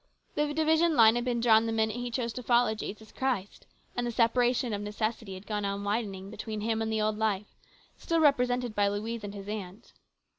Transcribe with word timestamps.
The 0.33 0.51
division 0.55 0.95
line 0.95 1.13
had 1.13 1.23
been 1.25 1.41
drawn 1.41 1.67
the 1.67 1.71
minute 1.71 1.95
he 1.95 2.09
chose 2.09 2.33
to 2.33 2.41
follow 2.41 2.73
Jesus 2.73 3.11
Christ, 3.11 3.67
and 3.95 4.07
the 4.07 4.11
separation 4.11 4.73
of 4.73 4.81
necessity 4.81 5.35
had 5.35 5.45
gone 5.45 5.63
on 5.63 5.83
widening 5.83 6.31
between 6.31 6.61
him 6.61 6.81
and 6.81 6.91
the 6.91 6.99
old 7.03 7.19
life, 7.19 7.55
still 7.97 8.19
represented 8.19 8.73
by 8.73 8.87
Louise 8.87 9.23
and 9.23 9.35
his 9.35 9.47
aunt. 9.47 9.93